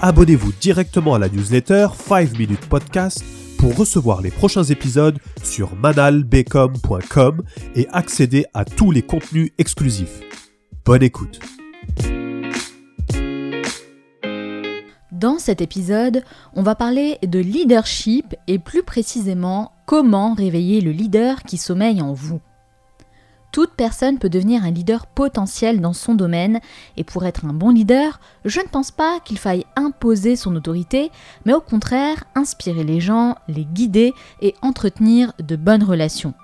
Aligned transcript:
abonnez-vous 0.00 0.52
directement 0.60 1.14
à 1.14 1.18
la 1.18 1.28
newsletter 1.28 1.88
5 1.94 2.38
Minutes 2.38 2.68
Podcast 2.68 3.24
pour 3.58 3.76
recevoir 3.76 4.22
les 4.22 4.30
prochains 4.30 4.62
épisodes 4.64 5.18
sur 5.42 5.74
manalbecom.com 5.76 7.42
et 7.74 7.88
accéder 7.90 8.46
à 8.54 8.64
tous 8.64 8.90
les 8.90 9.02
contenus 9.02 9.50
exclusifs. 9.58 10.20
Bonne 10.84 11.02
écoute. 11.02 11.40
Dans 15.10 15.40
cet 15.40 15.60
épisode, 15.60 16.22
on 16.54 16.62
va 16.62 16.76
parler 16.76 17.18
de 17.26 17.40
leadership 17.40 18.36
et 18.46 18.60
plus 18.60 18.84
précisément 18.84 19.72
comment 19.84 20.34
réveiller 20.34 20.80
le 20.80 20.92
leader 20.92 21.42
qui 21.42 21.56
sommeille 21.56 22.00
en 22.00 22.12
vous. 22.12 22.40
Toute 23.50 23.72
personne 23.72 24.18
peut 24.18 24.28
devenir 24.28 24.64
un 24.64 24.70
leader 24.70 25.06
potentiel 25.06 25.80
dans 25.80 25.94
son 25.94 26.14
domaine, 26.14 26.60
et 26.96 27.04
pour 27.04 27.24
être 27.24 27.44
un 27.46 27.54
bon 27.54 27.70
leader, 27.70 28.20
je 28.44 28.60
ne 28.60 28.66
pense 28.66 28.90
pas 28.90 29.20
qu'il 29.20 29.38
faille 29.38 29.64
imposer 29.74 30.36
son 30.36 30.54
autorité, 30.54 31.10
mais 31.44 31.54
au 31.54 31.60
contraire 31.60 32.24
inspirer 32.34 32.84
les 32.84 33.00
gens, 33.00 33.36
les 33.48 33.64
guider 33.64 34.12
et 34.42 34.54
entretenir 34.60 35.32
de 35.38 35.56
bonnes 35.56 35.82
relations. 35.82 36.34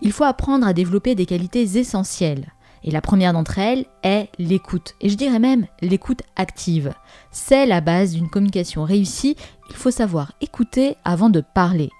Il 0.00 0.12
faut 0.12 0.24
apprendre 0.24 0.66
à 0.66 0.72
développer 0.72 1.14
des 1.14 1.26
qualités 1.26 1.78
essentielles. 1.78 2.52
Et 2.86 2.90
la 2.90 3.00
première 3.00 3.32
d'entre 3.32 3.58
elles 3.58 3.86
est 4.02 4.28
l'écoute, 4.38 4.94
et 5.00 5.08
je 5.08 5.16
dirais 5.16 5.38
même 5.38 5.66
l'écoute 5.80 6.22
active. 6.36 6.92
C'est 7.30 7.64
la 7.66 7.80
base 7.80 8.12
d'une 8.12 8.28
communication 8.28 8.84
réussie, 8.84 9.36
il 9.70 9.76
faut 9.76 9.90
savoir 9.90 10.32
écouter 10.42 10.96
avant 11.04 11.30
de 11.30 11.40
parler. 11.40 11.90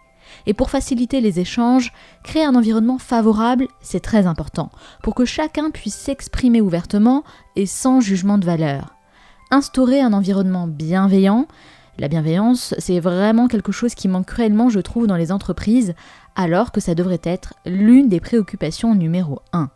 Et 0.47 0.55
pour 0.55 0.71
faciliter 0.71 1.21
les 1.21 1.41
échanges, 1.41 1.93
créer 2.23 2.45
un 2.45 2.55
environnement 2.55 2.99
favorable, 2.99 3.69
c'est 3.81 4.01
très 4.01 4.27
important, 4.27 4.71
pour 5.03 5.15
que 5.15 5.25
chacun 5.25 5.71
puisse 5.71 5.95
s'exprimer 5.95 6.61
ouvertement 6.61 7.25
et 7.57 7.67
sans 7.67 8.01
jugement 8.01 8.39
de 8.39 8.47
valeur. 8.47 8.95
Instaurer 9.51 10.01
un 10.01 10.13
environnement 10.13 10.67
bienveillant, 10.67 11.47
la 11.99 12.09
bienveillance, 12.09 12.75
c'est 12.79 12.99
vraiment 12.99 13.47
quelque 13.47 13.73
chose 13.73 13.95
qui 13.95 14.09
manque 14.09 14.27
cruellement, 14.27 14.69
je 14.69 14.81
trouve, 14.81 15.07
dans 15.07 15.17
les 15.17 15.31
entreprises, 15.31 15.95
alors 16.35 16.73
que 16.73 16.81
ça 16.81 16.95
devrait 16.95 17.21
être 17.23 17.55
l'une 17.65 18.09
des 18.09 18.21
préoccupations 18.21 18.95
numéro 18.95 19.41
1. 19.53 19.71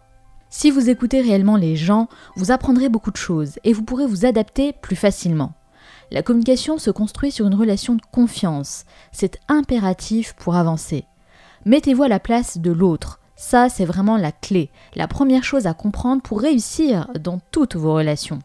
Si 0.51 0.71
vous 0.71 0.89
écoutez 0.89 1.21
réellement 1.21 1.57
les 1.57 1.77
gens, 1.77 2.09
vous 2.35 2.51
apprendrez 2.51 2.89
beaucoup 2.89 3.11
de 3.11 3.17
choses 3.17 3.59
et 3.65 3.73
vous 3.73 3.85
pourrez 3.85 4.07
vous 4.07 4.25
adapter 4.25 4.73
plus 4.73 4.97
facilement. 4.97 5.53
La 6.11 6.23
communication 6.23 6.79
se 6.79 6.91
construit 6.91 7.31
sur 7.31 7.47
une 7.47 7.55
relation 7.55 7.95
de 7.95 8.03
confiance. 8.13 8.85
C'est 9.13 9.39
impératif 9.49 10.35
pour 10.35 10.57
avancer. 10.57 11.05
Mettez-vous 11.67 12.05
à 12.05 12.09
la 12.09 12.21
place 12.21 12.59
de 12.59 12.71
l'autre. 12.71 13.21
Ça, 13.37 13.69
c'est 13.69 13.85
vraiment 13.85 14.17
la 14.17 14.33
clé, 14.33 14.71
la 14.97 15.07
première 15.07 15.45
chose 15.45 15.67
à 15.67 15.75
comprendre 15.75 16.23
pour 16.23 16.41
réussir 16.41 17.09
dans 17.21 17.41
toutes 17.53 17.77
vos 17.77 17.95
relations. 17.95 18.41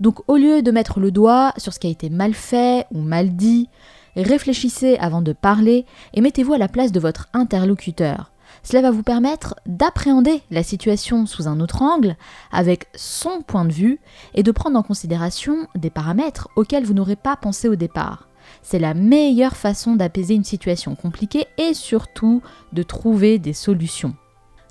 Donc 0.00 0.20
au 0.28 0.36
lieu 0.36 0.62
de 0.62 0.70
mettre 0.70 0.98
le 0.98 1.10
doigt 1.10 1.52
sur 1.56 1.72
ce 1.72 1.78
qui 1.78 1.86
a 1.86 1.90
été 1.90 2.10
mal 2.10 2.34
fait 2.34 2.86
ou 2.90 3.00
mal 3.00 3.36
dit, 3.36 3.68
réfléchissez 4.16 4.96
avant 4.96 5.22
de 5.22 5.32
parler 5.32 5.86
et 6.14 6.20
mettez-vous 6.20 6.54
à 6.54 6.58
la 6.58 6.68
place 6.68 6.90
de 6.90 7.00
votre 7.00 7.28
interlocuteur. 7.32 8.32
Cela 8.62 8.82
va 8.82 8.90
vous 8.90 9.02
permettre 9.02 9.54
d'appréhender 9.66 10.42
la 10.50 10.62
situation 10.62 11.26
sous 11.26 11.48
un 11.48 11.60
autre 11.60 11.82
angle, 11.82 12.16
avec 12.52 12.88
son 12.94 13.42
point 13.42 13.64
de 13.64 13.72
vue, 13.72 14.00
et 14.34 14.42
de 14.42 14.52
prendre 14.52 14.78
en 14.78 14.82
considération 14.82 15.66
des 15.74 15.90
paramètres 15.90 16.48
auxquels 16.56 16.84
vous 16.84 16.94
n'aurez 16.94 17.16
pas 17.16 17.36
pensé 17.36 17.68
au 17.68 17.76
départ. 17.76 18.28
C'est 18.62 18.78
la 18.78 18.94
meilleure 18.94 19.56
façon 19.56 19.96
d'apaiser 19.96 20.34
une 20.34 20.44
situation 20.44 20.94
compliquée 20.94 21.46
et 21.58 21.74
surtout 21.74 22.42
de 22.72 22.82
trouver 22.82 23.38
des 23.38 23.52
solutions. 23.52 24.14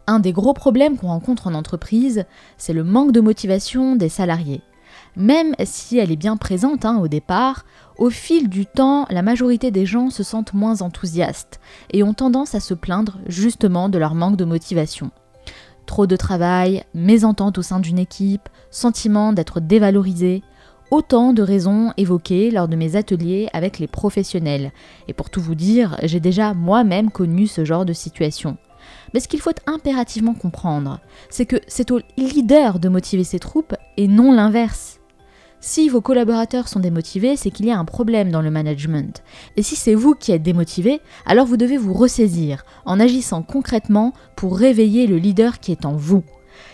Un 0.06 0.20
des 0.20 0.34
gros 0.34 0.54
problèmes 0.54 0.98
qu'on 0.98 1.08
rencontre 1.08 1.48
en 1.48 1.54
entreprise, 1.54 2.26
c'est 2.58 2.74
le 2.74 2.84
manque 2.84 3.14
de 3.14 3.22
motivation 3.22 3.96
des 3.96 4.10
salariés. 4.10 4.62
Même 5.16 5.54
si 5.64 5.98
elle 5.98 6.12
est 6.12 6.16
bien 6.16 6.38
présente 6.38 6.86
hein, 6.86 6.98
au 6.98 7.08
départ, 7.08 7.66
au 7.98 8.10
fil 8.10 8.50
du 8.50 8.66
temps, 8.66 9.06
la 9.10 9.22
majorité 9.22 9.70
des 9.70 9.86
gens 9.86 10.10
se 10.10 10.24
sentent 10.24 10.54
moins 10.54 10.82
enthousiastes 10.82 11.60
et 11.92 12.02
ont 12.02 12.16
tendance 12.16 12.56
à 12.56 12.60
se 12.60 12.74
plaindre 12.74 13.20
justement 13.28 13.90
de 13.90 14.00
leur 14.00 14.16
manque 14.16 14.38
de 14.38 14.46
motivation. 14.46 15.12
Trop 15.86 16.08
de 16.08 16.16
travail, 16.16 16.84
mésentente 16.96 17.58
au 17.58 17.62
sein 17.62 17.80
d'une 17.80 18.00
équipe, 18.00 18.50
sentiment 18.72 19.34
d'être 19.34 19.60
dévalorisé, 19.60 20.42
autant 20.90 21.34
de 21.34 21.44
raisons 21.44 21.92
évoquées 21.98 22.50
lors 22.50 22.68
de 22.68 22.76
mes 22.76 22.96
ateliers 22.96 23.50
avec 23.54 23.80
les 23.80 23.88
professionnels. 23.88 24.72
Et 25.08 25.14
pour 25.14 25.30
tout 25.30 25.42
vous 25.42 25.56
dire, 25.56 25.98
j'ai 26.04 26.20
déjà 26.20 26.54
moi-même 26.54 27.12
connu 27.12 27.48
ce 27.48 27.66
genre 27.66 27.86
de 27.86 27.94
situation. 27.94 28.58
Mais 29.14 29.20
ce 29.20 29.28
qu'il 29.28 29.42
faut 29.42 29.52
impérativement 29.68 30.34
comprendre, 30.34 31.00
c'est 31.30 31.46
que 31.46 31.62
c'est 31.68 31.92
au 31.92 32.00
leader 32.18 32.80
de 32.80 32.90
motiver 32.90 33.24
ses 33.24 33.40
troupes 33.40 33.76
et 33.98 34.08
non 34.08 34.32
l'inverse. 34.32 35.00
Si 35.66 35.88
vos 35.88 36.02
collaborateurs 36.02 36.68
sont 36.68 36.82
démotivés, 36.82 37.38
c'est 37.38 37.50
qu'il 37.50 37.68
y 37.68 37.72
a 37.72 37.80
un 37.80 37.86
problème 37.86 38.32
dans 38.32 38.42
le 38.42 38.52
management. 38.52 39.24
Et 39.56 39.64
si 39.64 39.78
c'est 39.78 39.96
vous 39.96 40.14
qui 40.14 40.34
êtes 40.34 40.44
démotivé, 40.44 41.00
alors 41.26 41.46
vous 41.46 41.56
devez 41.56 41.78
vous 41.78 41.94
ressaisir 41.94 42.66
en 42.84 43.00
agissant 43.00 43.44
concrètement 43.44 44.12
pour 44.36 44.58
réveiller 44.58 45.08
le 45.08 45.16
leader 45.16 45.62
qui 45.62 45.72
est 45.72 45.86
en 45.86 45.96
vous. 45.96 46.26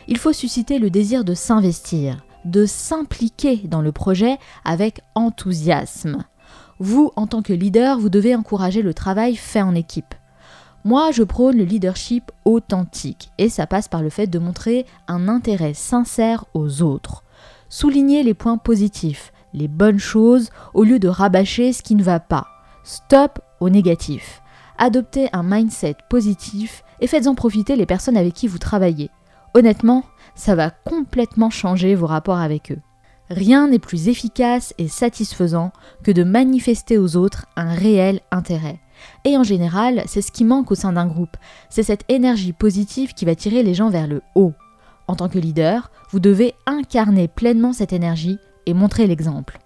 Il 0.08 0.18
faut 0.18 0.34
susciter 0.34 0.80
le 0.80 0.90
désir 0.90 1.24
de 1.24 1.36
s'investir, 1.36 2.26
de 2.46 2.66
s'impliquer 2.66 3.58
dans 3.66 3.84
le 3.84 3.92
projet 3.92 4.40
avec 4.66 5.02
enthousiasme. 5.14 6.26
Vous, 6.80 7.12
en 7.16 7.28
tant 7.28 7.44
que 7.44 7.54
leader, 7.54 8.00
vous 8.00 8.10
devez 8.10 8.34
encourager 8.36 8.82
le 8.82 8.96
travail 8.96 9.36
fait 9.36 9.62
en 9.62 9.76
équipe. 9.76 10.16
Moi, 10.84 11.12
je 11.12 11.22
prône 11.22 11.58
le 11.58 11.64
leadership 11.64 12.32
authentique, 12.44 13.30
et 13.38 13.50
ça 13.50 13.68
passe 13.68 13.88
par 13.88 14.02
le 14.02 14.10
fait 14.10 14.26
de 14.26 14.40
montrer 14.40 14.88
un 15.08 15.28
intérêt 15.28 15.76
sincère 15.76 16.46
aux 16.56 16.82
autres. 16.82 17.24
Soulignez 17.70 18.24
les 18.24 18.34
points 18.34 18.58
positifs, 18.58 19.32
les 19.54 19.68
bonnes 19.68 20.00
choses, 20.00 20.50
au 20.74 20.84
lieu 20.84 20.98
de 20.98 21.08
rabâcher 21.08 21.72
ce 21.72 21.84
qui 21.84 21.96
ne 21.96 22.04
va 22.04 22.20
pas. 22.20 22.48
Stop 22.84 23.40
au 23.60 23.70
négatif. 23.70 24.42
Adoptez 24.78 25.30
un 25.34 25.44
mindset 25.44 25.96
positif 26.10 26.84
et 27.00 27.08
faites-en 27.08 27.36
profiter 27.36 27.76
les 27.76 27.86
personnes 27.86 28.18
avec 28.18 28.34
qui 28.34 28.48
vous 28.48 28.58
travaillez. 28.58 29.12
Honnêtement, 29.54 30.04
ça 30.36 30.56
va 30.56 30.72
complètement 30.72 31.50
changer 31.50 31.96
vos 31.96 32.08
rapports 32.08 32.38
avec 32.38 32.72
eux. 32.72 32.80
Rien 33.30 33.68
n'est 33.68 33.78
plus 33.78 34.08
efficace 34.08 34.74
et 34.80 34.88
satisfaisant 34.88 35.72
que 36.04 36.12
de 36.12 36.24
manifester 36.24 36.98
aux 36.98 37.16
autres 37.16 37.46
un 37.56 37.74
réel 37.74 38.22
intérêt. 38.32 38.80
Et 39.26 39.38
en 39.38 39.44
général, 39.44 40.04
c'est 40.08 40.22
ce 40.22 40.32
qui 40.32 40.44
manque 40.44 40.72
au 40.72 40.76
sein 40.76 40.94
d'un 40.94 41.06
groupe. 41.06 41.38
C'est 41.70 41.84
cette 41.84 42.06
énergie 42.10 42.54
positive 42.54 43.14
qui 43.14 43.26
va 43.26 43.36
tirer 43.36 43.62
les 43.62 43.76
gens 43.76 43.90
vers 43.90 44.08
le 44.08 44.24
haut. 44.34 44.54
En 45.10 45.16
tant 45.16 45.28
que 45.28 45.40
leader, 45.40 45.90
vous 46.12 46.20
devez 46.20 46.54
incarner 46.68 47.28
pleinement 47.28 47.74
cette 47.74 47.94
énergie 47.94 48.38
et 48.68 48.76
montrer 48.76 49.08
l'exemple. 49.08 49.58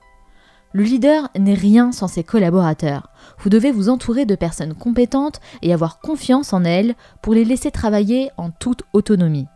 Le 0.71 0.83
leader 0.83 1.27
n'est 1.37 1.53
rien 1.53 1.91
sans 1.91 2.07
ses 2.07 2.23
collaborateurs. 2.23 3.09
Vous 3.39 3.49
devez 3.49 3.73
vous 3.73 3.89
entourer 3.89 4.25
de 4.25 4.35
personnes 4.35 4.73
compétentes 4.73 5.41
et 5.61 5.73
avoir 5.73 5.99
confiance 5.99 6.53
en 6.53 6.63
elles 6.63 6.95
pour 7.21 7.33
les 7.33 7.43
laisser 7.43 7.71
travailler 7.71 8.31
en 8.37 8.51
toute 8.51 8.83
autonomie. 8.93 9.47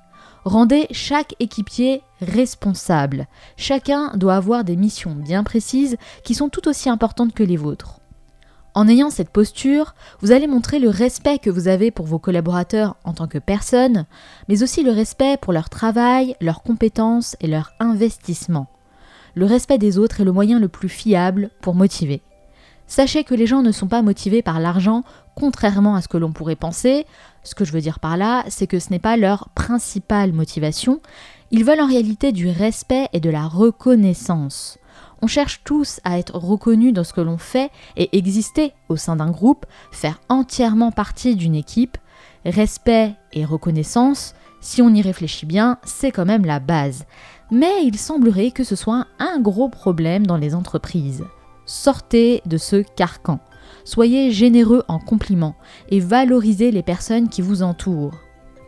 Rendez 0.43 0.87
chaque 0.91 1.35
équipier 1.39 2.01
responsable. 2.19 3.25
Chacun 3.55 4.11
doit 4.17 4.35
avoir 4.35 4.65
des 4.65 4.75
missions 4.75 5.15
bien 5.15 5.45
précises 5.45 5.95
qui 6.25 6.35
sont 6.35 6.49
tout 6.49 6.67
aussi 6.67 6.89
importantes 6.89 7.33
que 7.33 7.43
les 7.43 7.55
vôtres. 7.55 8.01
En 8.77 8.87
ayant 8.87 9.09
cette 9.09 9.31
posture, 9.31 9.95
vous 10.21 10.31
allez 10.31 10.45
montrer 10.45 10.77
le 10.77 10.89
respect 10.89 11.39
que 11.39 11.49
vous 11.49 11.67
avez 11.67 11.89
pour 11.89 12.05
vos 12.05 12.19
collaborateurs 12.19 12.95
en 13.05 13.13
tant 13.13 13.25
que 13.25 13.39
personne, 13.39 14.05
mais 14.49 14.61
aussi 14.61 14.83
le 14.83 14.91
respect 14.91 15.35
pour 15.41 15.51
leur 15.51 15.67
travail, 15.67 16.35
leurs 16.41 16.61
compétences 16.61 17.35
et 17.41 17.47
leur 17.47 17.71
investissement. 17.79 18.67
Le 19.33 19.47
respect 19.47 19.79
des 19.79 19.97
autres 19.97 20.21
est 20.21 20.25
le 20.25 20.31
moyen 20.31 20.59
le 20.59 20.67
plus 20.67 20.89
fiable 20.89 21.49
pour 21.59 21.73
motiver. 21.73 22.21
Sachez 22.85 23.23
que 23.23 23.33
les 23.33 23.47
gens 23.47 23.63
ne 23.63 23.71
sont 23.71 23.87
pas 23.87 24.03
motivés 24.03 24.43
par 24.43 24.59
l'argent, 24.59 25.03
contrairement 25.33 25.95
à 25.95 26.03
ce 26.03 26.07
que 26.07 26.17
l'on 26.17 26.31
pourrait 26.31 26.55
penser. 26.55 27.07
Ce 27.41 27.55
que 27.55 27.65
je 27.65 27.71
veux 27.71 27.81
dire 27.81 27.99
par 27.99 28.15
là, 28.15 28.43
c'est 28.47 28.67
que 28.67 28.77
ce 28.77 28.91
n'est 28.91 28.99
pas 28.99 29.17
leur 29.17 29.49
principale 29.55 30.33
motivation. 30.33 31.01
Ils 31.49 31.65
veulent 31.65 31.81
en 31.81 31.87
réalité 31.87 32.31
du 32.31 32.47
respect 32.47 33.07
et 33.11 33.19
de 33.21 33.31
la 33.31 33.47
reconnaissance. 33.47 34.77
On 35.21 35.27
cherche 35.27 35.61
tous 35.63 35.99
à 36.03 36.19
être 36.19 36.35
reconnus 36.35 36.93
dans 36.93 37.03
ce 37.03 37.13
que 37.13 37.21
l'on 37.21 37.37
fait 37.37 37.71
et 37.95 38.17
exister 38.17 38.73
au 38.89 38.97
sein 38.97 39.15
d'un 39.15 39.31
groupe, 39.31 39.65
faire 39.91 40.19
entièrement 40.29 40.91
partie 40.91 41.35
d'une 41.35 41.55
équipe. 41.55 41.97
Respect 42.45 43.15
et 43.33 43.45
reconnaissance, 43.45 44.35
si 44.61 44.81
on 44.81 44.93
y 44.93 45.01
réfléchit 45.01 45.45
bien, 45.45 45.79
c'est 45.83 46.11
quand 46.11 46.25
même 46.25 46.45
la 46.45 46.59
base. 46.59 47.05
Mais 47.51 47.83
il 47.83 47.97
semblerait 47.97 48.51
que 48.51 48.63
ce 48.63 48.75
soit 48.75 49.07
un 49.19 49.39
gros 49.39 49.69
problème 49.69 50.27
dans 50.27 50.37
les 50.37 50.53
entreprises. 50.53 51.23
Sortez 51.65 52.41
de 52.45 52.57
ce 52.57 52.77
carcan. 52.77 53.39
Soyez 53.83 54.31
généreux 54.31 54.83
en 54.87 54.99
compliments 54.99 55.55
et 55.89 55.99
valorisez 55.99 56.71
les 56.71 56.83
personnes 56.83 57.29
qui 57.29 57.41
vous 57.41 57.63
entourent. 57.63 58.15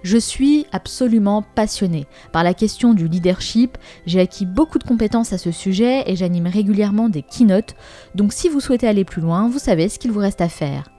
Je 0.04 0.18
suis 0.18 0.66
absolument 0.72 1.44
passionnée 1.56 2.08
par 2.32 2.44
la 2.44 2.54
question 2.54 2.94
du 2.94 3.08
leadership, 3.08 3.78
j'ai 4.06 4.22
acquis 4.22 4.46
beaucoup 4.46 4.80
de 4.80 4.84
compétences 4.84 5.34
à 5.34 5.38
ce 5.38 5.52
sujet 5.52 6.04
et 6.08 6.16
j'anime 6.16 6.48
régulièrement 6.48 7.10
des 7.10 7.22
keynotes, 7.22 7.76
donc 8.16 8.32
si 8.32 8.48
vous 8.48 8.62
souhaitez 8.62 8.88
aller 8.88 9.04
plus 9.04 9.22
loin, 9.22 9.50
vous 9.50 9.60
savez 9.60 9.90
ce 9.90 10.00
qu'il 10.00 10.12
vous 10.12 10.20
reste 10.20 10.42
à 10.42 10.50
faire. 10.50 10.90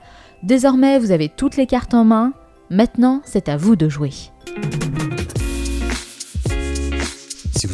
Désormais, 0.43 0.99
vous 0.99 1.11
avez 1.11 1.29
toutes 1.29 1.57
les 1.57 1.67
cartes 1.67 1.93
en 1.93 2.03
main, 2.03 2.33
maintenant 2.69 3.21
c'est 3.25 3.49
à 3.49 3.57
vous 3.57 3.75
de 3.75 3.89
jouer. 3.89 4.11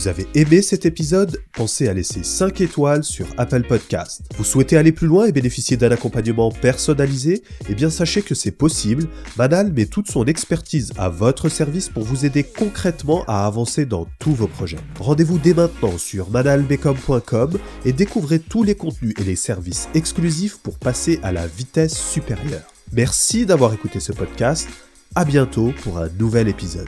Vous 0.08 0.12
avez 0.12 0.28
aimé 0.36 0.62
cet 0.62 0.86
épisode, 0.86 1.44
pensez 1.52 1.90
à 1.90 1.94
laisser 1.94 2.24
5 2.24 2.62
étoiles 2.62 3.04
sur 3.04 3.28
Apple 3.36 3.64
Podcast. 3.64 4.22
Vous 4.38 4.46
souhaitez 4.46 4.78
aller 4.78 4.94
plus 4.94 5.06
loin 5.06 5.26
et 5.26 5.34
bénéficier 5.34 5.76
d'un 5.76 5.92
accompagnement 5.92 6.50
personnalisé? 6.50 7.44
Eh 7.70 7.76
bien 7.76 7.90
sachez 7.90 8.22
que 8.22 8.34
c'est 8.34 8.52
possible. 8.52 9.10
Manal 9.36 9.74
met 9.74 9.86
toute 9.86 10.10
son 10.10 10.24
expertise 10.24 10.94
à 10.98 11.10
votre 11.10 11.50
service 11.50 11.90
pour 11.90 12.04
vous 12.04 12.26
aider 12.26 12.44
concrètement 12.44 13.26
à 13.28 13.46
avancer 13.46 13.86
dans 13.86 14.08
tous 14.18 14.34
vos 14.34 14.48
projets. 14.48 14.78
Rendez-vous 14.98 15.40
dès 15.40 15.54
maintenant 15.54 15.98
sur 15.98 16.30
manalbecom.com 16.30 17.60
et 17.84 17.92
découvrez 17.92 18.40
tous 18.40 18.64
les 18.64 18.76
contenus 18.76 19.14
et 19.20 19.26
les 19.26 19.36
services 19.36 19.90
exclusifs 19.94 20.60
pour 20.60 20.80
passer 20.80 21.20
à 21.22 21.34
la 21.34 21.48
vitesse 21.48 21.98
supérieure. 21.98 22.64
Merci 22.94 23.46
d'avoir 23.46 23.74
écouté 23.74 24.00
ce 24.00 24.14
podcast. 24.14 24.70
À 25.16 25.26
bientôt 25.26 25.74
pour 25.84 25.98
un 25.98 26.08
nouvel 26.18 26.48
épisode. 26.48 26.88